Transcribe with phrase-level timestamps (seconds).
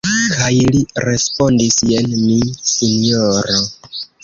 [0.35, 2.41] Kaj li respondis: Jen mi,
[2.73, 3.63] Sinjoro.